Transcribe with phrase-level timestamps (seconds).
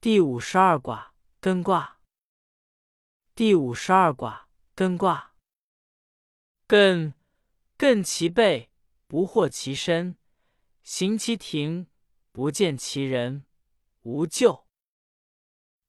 [0.00, 1.12] 第五十二卦
[1.42, 1.98] 艮卦。
[3.34, 5.34] 第五十二卦艮卦。
[6.68, 7.14] 艮，
[7.76, 8.70] 艮其背，
[9.08, 10.16] 不获其身，
[10.84, 11.88] 行其庭，
[12.30, 13.44] 不见其人，
[14.02, 14.68] 无咎。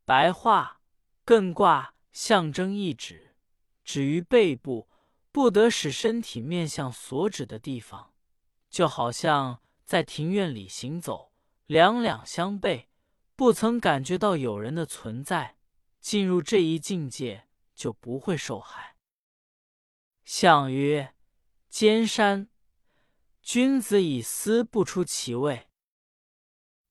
[0.05, 0.81] 白话：
[1.23, 3.35] 艮卦象征意指，
[3.83, 4.89] 指于背部，
[5.31, 8.15] 不得使身体面向所指的地方，
[8.71, 11.31] 就好像在庭院里行走，
[11.67, 12.88] 两两相背，
[13.39, 15.55] 不曾感觉到有人的存在。
[16.01, 18.97] 进入这一境界，就不会受害。
[20.25, 21.15] 象曰：
[21.69, 22.49] 兼山，
[23.41, 25.69] 君子以思不出其位。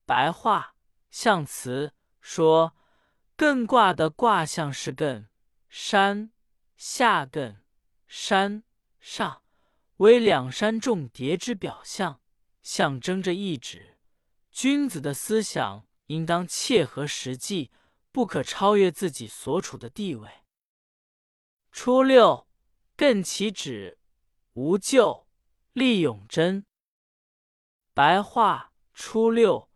[0.07, 0.75] 白话
[1.11, 2.75] 象辞说，
[3.37, 5.27] 艮卦的卦象是艮
[5.69, 6.33] 山
[6.79, 7.59] 下艮
[8.07, 8.65] 山
[8.99, 9.43] 上，
[9.99, 12.23] 为两山重叠之表象，
[12.63, 13.99] 象征着意指
[14.51, 17.71] 君子的思想应当切合实际，
[18.13, 20.29] 不可超越自己所处的地位。
[21.73, 22.47] 初六。
[22.97, 24.01] 艮其趾，
[24.55, 25.29] 无咎。
[25.73, 26.67] 利永贞。
[27.95, 29.71] 白话：初六，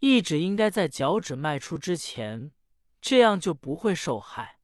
[0.00, 2.52] 意指应该在脚趾迈出之前，
[3.00, 4.60] 这样就不会受害，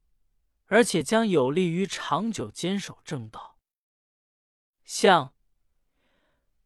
[0.65, 3.57] 而且将有利于长久坚守正道。
[4.83, 5.33] 象，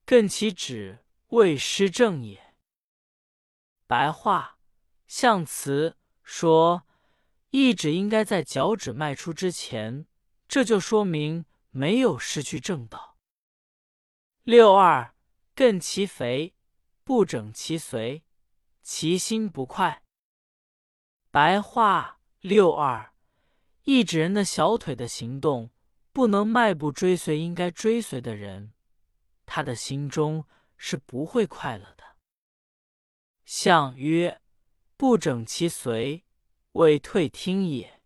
[0.05, 2.48] 艮其趾，未失正也。
[3.89, 4.59] 白话：
[5.07, 6.83] 象辞说，
[7.49, 10.05] 意指应该在脚趾迈出之前。
[10.47, 13.17] 这就说明没有失去正道。
[14.43, 15.15] 六二，
[15.55, 16.53] 艮其肥，
[17.03, 18.23] 不整其随，
[18.83, 20.03] 其心不快。
[21.31, 23.11] 白话：六二，
[23.85, 25.71] 意指人的小腿的行动
[26.13, 28.71] 不能迈步追随应该追随的人，
[29.47, 30.45] 他的心中
[30.77, 31.98] 是不会快乐的。
[33.52, 34.44] 象曰：
[34.95, 36.23] 不整其随，
[36.73, 38.00] 未退听也。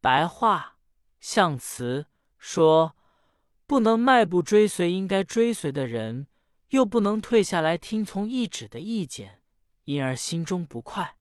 [0.00, 0.78] 白话。
[1.20, 2.06] 象辞
[2.38, 2.96] 说
[3.66, 6.28] ：“不能迈步追随应该追随的人，
[6.68, 9.42] 又不能退下来听从一指的意见，
[9.84, 11.18] 因而心中不快。”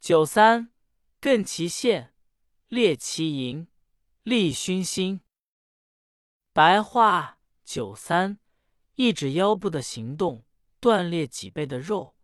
[0.00, 0.72] 九三，
[1.20, 2.12] 艮其线，
[2.66, 3.68] 列其营，
[4.24, 5.20] 利熏心。
[6.52, 8.40] 白话：九三，
[8.96, 10.42] 一指腰部的行动，
[10.80, 12.16] 断裂脊背的肉，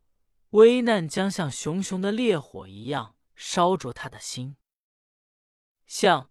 [0.50, 4.56] 危难将像熊熊的烈火一样烧灼他的心。
[5.86, 6.30] 象。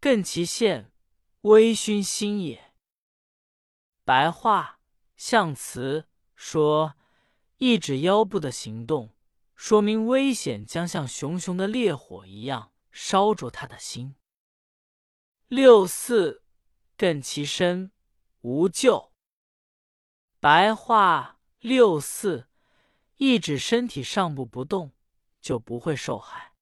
[0.00, 0.92] 艮其现，
[1.40, 2.72] 微醺心也。
[4.04, 4.78] 白话
[5.16, 6.94] 象辞说，
[7.56, 9.12] 一指腰部的行动，
[9.56, 14.14] 说明危险将像熊熊的烈火一样烧灼他的心。
[15.48, 16.44] 六四，
[16.96, 17.90] 艮其身，
[18.42, 19.07] 无咎。
[20.40, 22.48] 白话六四，
[23.16, 24.92] 一指身体上部不动，
[25.40, 26.54] 就不会受害。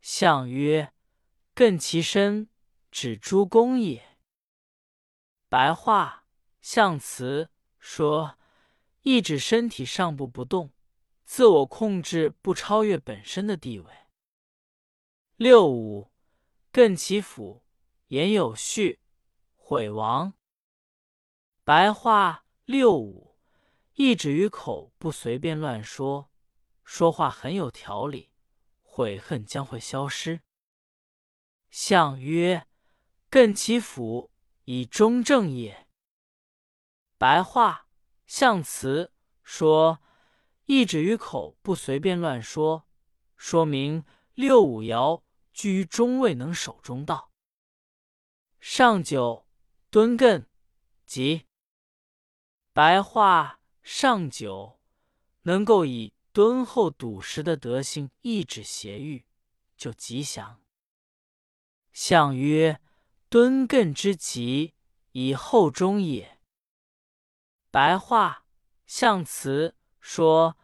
[0.00, 0.92] 象曰。
[1.54, 2.48] 艮其身，
[2.92, 4.16] 指诸公也。
[5.48, 6.24] 白话
[6.60, 8.38] 象辞说，
[9.02, 10.72] 意指身体上部不动，
[11.24, 13.92] 自我控制不超越本身的地位。
[15.34, 16.12] 六五，
[16.72, 17.64] 艮其府，
[18.06, 19.00] 言有序，
[19.56, 20.34] 毁亡。
[21.64, 23.34] 白话六五，
[23.94, 26.30] 一指于口不随便乱说，
[26.84, 28.28] 说话很有条理，
[28.82, 30.42] 悔恨将会消失。
[31.70, 32.66] 象曰：
[33.30, 34.30] 艮其辅，
[34.64, 35.88] 以中正也。
[37.16, 37.88] 白话
[38.26, 40.02] 象辞说，
[40.66, 42.86] 一指于口不随便乱说，
[43.34, 44.04] 说明
[44.34, 45.22] 六五爻
[45.54, 47.32] 居于中位，能守中道。
[48.60, 49.46] 上九，
[49.88, 50.44] 敦艮，
[51.06, 51.47] 吉。
[52.78, 54.78] 白话上九，
[55.42, 59.24] 能够以敦厚笃实的德性抑制邪欲，
[59.76, 60.60] 就吉祥。
[61.92, 62.80] 象曰：
[63.28, 64.74] 敦艮之吉，
[65.10, 66.38] 以厚中也。
[67.72, 68.44] 白话
[68.86, 70.56] 象辞说，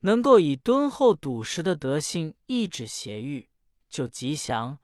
[0.00, 3.48] 能够以敦厚笃实的德性抑制邪欲，
[3.88, 4.78] 就吉祥，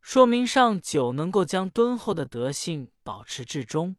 [0.00, 3.96] 说明上九能够将敦厚的德性保持至终。